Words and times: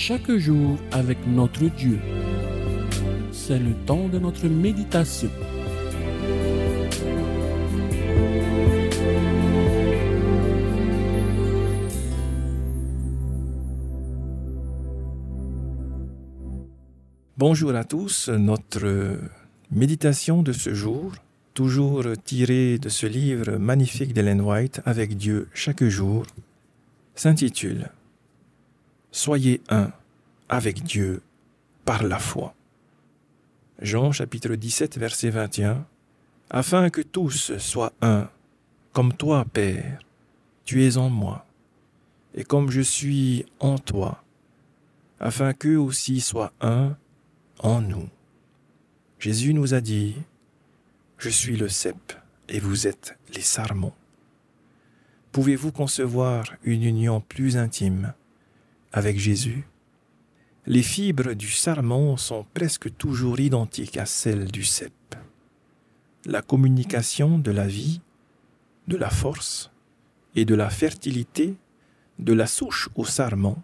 chaque 0.00 0.32
jour 0.32 0.78
avec 0.92 1.18
notre 1.26 1.66
Dieu. 1.76 1.98
C'est 3.32 3.58
le 3.58 3.74
temps 3.84 4.08
de 4.08 4.18
notre 4.18 4.46
méditation. 4.46 5.28
Bonjour 17.36 17.74
à 17.74 17.84
tous, 17.84 18.30
notre 18.30 19.18
méditation 19.70 20.42
de 20.42 20.52
ce 20.52 20.72
jour, 20.72 21.12
toujours 21.52 22.06
tirée 22.24 22.78
de 22.78 22.88
ce 22.88 23.06
livre 23.06 23.58
magnifique 23.58 24.14
d'Ellen 24.14 24.40
White, 24.40 24.80
Avec 24.86 25.18
Dieu 25.18 25.48
chaque 25.52 25.84
jour, 25.84 26.24
s'intitule 27.14 27.90
Soyez 29.12 29.60
un 29.68 29.92
avec 30.48 30.82
Dieu 30.84 31.22
par 31.84 32.04
la 32.04 32.18
foi. 32.18 32.54
Jean 33.80 34.12
chapitre 34.12 34.54
17 34.54 34.98
verset 34.98 35.30
21 35.30 35.84
Afin 36.50 36.90
que 36.90 37.00
tous 37.00 37.56
soient 37.58 37.92
un, 38.02 38.28
comme 38.92 39.12
toi, 39.12 39.44
Père, 39.52 40.00
tu 40.64 40.84
es 40.84 40.96
en 40.96 41.08
moi, 41.08 41.46
et 42.34 42.44
comme 42.44 42.70
je 42.70 42.80
suis 42.80 43.46
en 43.58 43.78
toi, 43.78 44.22
afin 45.18 45.52
qu'eux 45.52 45.76
aussi 45.76 46.20
soient 46.20 46.52
un 46.60 46.96
en 47.58 47.80
nous. 47.80 48.08
Jésus 49.18 49.54
nous 49.54 49.74
a 49.74 49.80
dit, 49.80 50.14
Je 51.18 51.28
suis 51.28 51.56
le 51.56 51.68
cep 51.68 52.12
et 52.48 52.58
vous 52.58 52.86
êtes 52.86 53.16
les 53.34 53.42
sarments. 53.42 53.94
Pouvez-vous 55.32 55.72
concevoir 55.72 56.44
une 56.64 56.82
union 56.82 57.20
plus 57.20 57.56
intime 57.56 58.12
avec 58.92 59.18
Jésus 59.18 59.66
Les 60.66 60.82
fibres 60.82 61.32
du 61.34 61.48
sarment 61.48 62.16
sont 62.16 62.44
presque 62.54 62.96
toujours 62.96 63.40
identiques 63.40 63.96
à 63.96 64.06
celles 64.06 64.50
du 64.50 64.64
cep. 64.64 64.92
La 66.26 66.42
communication 66.42 67.38
de 67.38 67.50
la 67.50 67.66
vie, 67.66 68.00
de 68.88 68.96
la 68.96 69.10
force 69.10 69.70
et 70.34 70.44
de 70.44 70.54
la 70.54 70.70
fertilité 70.70 71.56
de 72.18 72.32
la 72.32 72.46
souche 72.46 72.90
au 72.94 73.04
sarment 73.04 73.62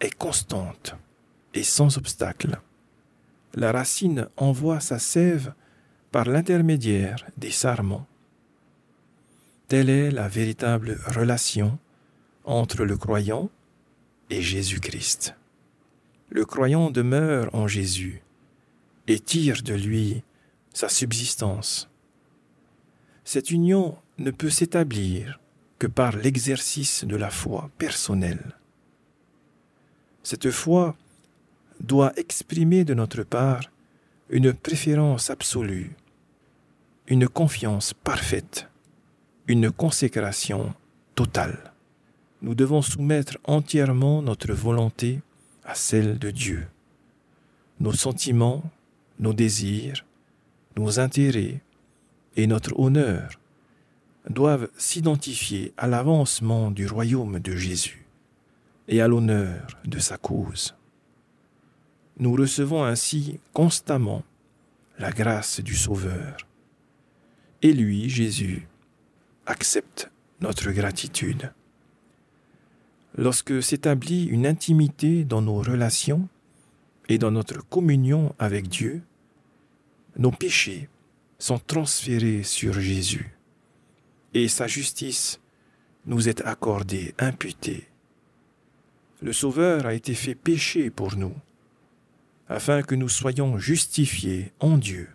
est 0.00 0.14
constante 0.14 0.94
et 1.54 1.62
sans 1.62 1.96
obstacle 1.96 2.60
la 3.54 3.72
racine 3.72 4.28
envoie 4.36 4.80
sa 4.80 4.98
sève 4.98 5.52
par 6.12 6.24
l'intermédiaire 6.26 7.26
des 7.36 7.50
sarments. 7.50 8.06
Telle 9.68 9.90
est 9.90 10.10
la 10.10 10.28
véritable 10.28 10.98
relation 11.06 11.78
entre 12.44 12.84
le 12.84 12.96
croyant 12.96 13.50
et 14.30 14.40
Jésus-Christ. 14.40 15.34
Le 16.30 16.44
croyant 16.44 16.90
demeure 16.90 17.54
en 17.54 17.66
Jésus 17.66 18.22
et 19.08 19.18
tire 19.18 19.62
de 19.62 19.74
lui 19.74 20.22
sa 20.72 20.88
subsistance. 20.88 21.90
Cette 23.24 23.50
union 23.50 23.98
ne 24.18 24.30
peut 24.30 24.50
s'établir 24.50 25.40
que 25.78 25.86
par 25.86 26.16
l'exercice 26.16 27.04
de 27.04 27.16
la 27.16 27.30
foi 27.30 27.70
personnelle. 27.78 28.56
Cette 30.22 30.50
foi 30.50 30.96
doit 31.80 32.12
exprimer 32.16 32.84
de 32.84 32.94
notre 32.94 33.22
part 33.22 33.62
une 34.28 34.52
préférence 34.52 35.30
absolue, 35.30 35.96
une 37.08 37.28
confiance 37.28 37.94
parfaite, 37.94 38.68
une 39.48 39.70
consécration 39.70 40.74
totale. 41.14 41.72
Nous 42.42 42.54
devons 42.54 42.82
soumettre 42.82 43.38
entièrement 43.44 44.22
notre 44.22 44.52
volonté 44.52 45.20
à 45.64 45.74
celle 45.74 46.18
de 46.18 46.30
Dieu. 46.30 46.66
Nos 47.80 47.92
sentiments, 47.92 48.62
nos 49.18 49.32
désirs, 49.32 50.04
nos 50.76 50.98
intérêts 50.98 51.60
et 52.36 52.46
notre 52.46 52.78
honneur 52.78 53.30
doivent 54.28 54.68
s'identifier 54.76 55.72
à 55.76 55.86
l'avancement 55.86 56.70
du 56.70 56.86
royaume 56.86 57.40
de 57.40 57.56
Jésus 57.56 58.06
et 58.88 59.00
à 59.00 59.08
l'honneur 59.08 59.66
de 59.84 59.98
sa 59.98 60.16
cause 60.16 60.74
nous 62.20 62.34
recevons 62.34 62.84
ainsi 62.84 63.40
constamment 63.54 64.22
la 64.98 65.10
grâce 65.10 65.60
du 65.60 65.74
Sauveur. 65.74 66.36
Et 67.62 67.72
lui, 67.72 68.10
Jésus, 68.10 68.68
accepte 69.46 70.10
notre 70.40 70.70
gratitude. 70.70 71.50
Lorsque 73.20 73.62
s'établit 73.62 74.24
une 74.24 74.46
intimité 74.46 75.24
dans 75.24 75.42
nos 75.42 75.56
relations 75.56 76.26
et 77.10 77.18
dans 77.18 77.30
notre 77.30 77.62
communion 77.68 78.34
avec 78.38 78.66
Dieu, 78.66 79.02
nos 80.16 80.30
péchés 80.30 80.88
sont 81.38 81.58
transférés 81.58 82.44
sur 82.44 82.80
Jésus 82.80 83.36
et 84.32 84.48
sa 84.48 84.66
justice 84.66 85.38
nous 86.06 86.30
est 86.30 86.40
accordée, 86.46 87.14
imputée. 87.18 87.88
Le 89.20 89.34
Sauveur 89.34 89.84
a 89.84 89.92
été 89.92 90.14
fait 90.14 90.34
péché 90.34 90.88
pour 90.88 91.14
nous 91.16 91.34
afin 92.48 92.80
que 92.82 92.94
nous 92.94 93.10
soyons 93.10 93.58
justifiés 93.58 94.50
en 94.60 94.78
Dieu 94.78 95.10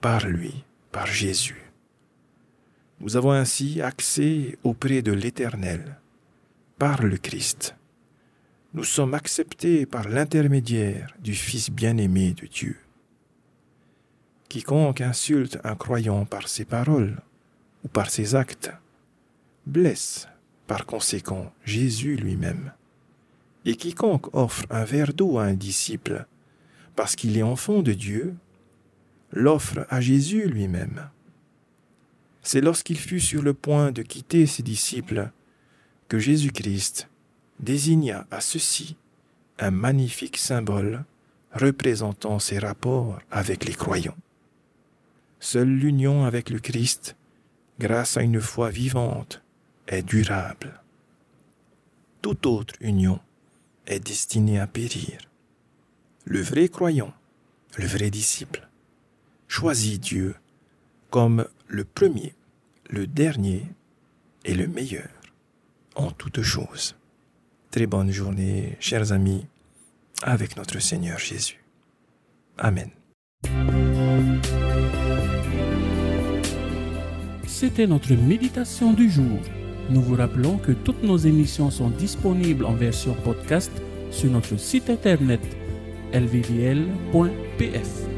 par 0.00 0.28
lui, 0.28 0.62
par 0.92 1.08
Jésus. 1.08 1.72
Nous 3.00 3.16
avons 3.16 3.32
ainsi 3.32 3.80
accès 3.80 4.58
auprès 4.62 5.02
de 5.02 5.10
l'Éternel 5.10 5.98
par 6.78 7.02
le 7.02 7.16
Christ. 7.16 7.74
Nous 8.74 8.84
sommes 8.84 9.14
acceptés 9.14 9.86
par 9.86 10.08
l'intermédiaire 10.08 11.14
du 11.20 11.34
Fils 11.34 11.70
bien-aimé 11.70 12.34
de 12.34 12.46
Dieu. 12.46 12.76
Quiconque 14.50 15.00
insulte 15.00 15.58
un 15.64 15.74
croyant 15.74 16.26
par 16.26 16.48
ses 16.48 16.66
paroles 16.66 17.16
ou 17.82 17.88
par 17.88 18.10
ses 18.10 18.34
actes 18.34 18.70
blesse 19.64 20.28
par 20.66 20.84
conséquent 20.84 21.50
Jésus 21.64 22.16
lui-même. 22.16 22.72
Et 23.64 23.76
quiconque 23.76 24.34
offre 24.34 24.64
un 24.68 24.84
verre 24.84 25.14
d'eau 25.14 25.38
à 25.38 25.44
un 25.44 25.54
disciple 25.54 26.26
parce 26.94 27.16
qu'il 27.16 27.36
est 27.38 27.42
enfant 27.42 27.82
de 27.82 27.92
Dieu, 27.94 28.34
l'offre 29.32 29.86
à 29.88 30.00
Jésus 30.00 30.46
lui-même. 30.46 31.08
C'est 32.42 32.60
lorsqu'il 32.60 32.98
fut 32.98 33.20
sur 33.20 33.42
le 33.42 33.54
point 33.54 33.92
de 33.92 34.02
quitter 34.02 34.46
ses 34.46 34.62
disciples 34.62 35.30
que 36.08 36.18
Jésus-Christ 36.18 37.08
désigna 37.60 38.26
à 38.30 38.40
ceux-ci 38.40 38.96
un 39.58 39.70
magnifique 39.70 40.36
symbole 40.36 41.04
représentant 41.52 42.38
ses 42.38 42.58
rapports 42.58 43.18
avec 43.30 43.64
les 43.64 43.74
croyants. 43.74 44.16
Seule 45.40 45.68
l'union 45.68 46.24
avec 46.24 46.50
le 46.50 46.58
Christ, 46.58 47.16
grâce 47.78 48.16
à 48.16 48.22
une 48.22 48.40
foi 48.40 48.70
vivante, 48.70 49.42
est 49.86 50.02
durable. 50.02 50.80
Toute 52.22 52.46
autre 52.46 52.74
union 52.80 53.20
est 53.86 54.00
destinée 54.00 54.58
à 54.58 54.66
périr 54.66 55.18
le 56.26 56.40
vrai 56.40 56.68
croyant, 56.68 57.14
le 57.78 57.86
vrai 57.86 58.10
disciple, 58.10 58.68
choisit 59.46 60.00
Dieu 60.00 60.34
comme 61.10 61.46
le 61.68 61.84
premier, 61.84 62.34
le 62.90 63.06
dernier 63.06 63.64
et 64.44 64.54
le 64.54 64.66
meilleur 64.66 65.08
en 65.96 66.10
toutes 66.10 66.42
choses. 66.42 66.94
Très 67.70 67.86
bonne 67.86 68.10
journée, 68.10 68.76
chers 68.80 69.12
amis, 69.12 69.46
avec 70.22 70.56
notre 70.56 70.78
Seigneur 70.78 71.18
Jésus. 71.18 71.62
Amen. 72.58 72.90
C'était 77.46 77.86
notre 77.86 78.14
méditation 78.14 78.92
du 78.92 79.10
jour. 79.10 79.38
Nous 79.90 80.02
vous 80.02 80.14
rappelons 80.14 80.58
que 80.58 80.72
toutes 80.72 81.02
nos 81.02 81.16
émissions 81.16 81.70
sont 81.70 81.90
disponibles 81.90 82.64
en 82.64 82.74
version 82.74 83.14
podcast 83.14 83.72
sur 84.10 84.30
notre 84.30 84.58
site 84.58 84.90
internet 84.90 85.40
lvdl.pf. 86.12 88.15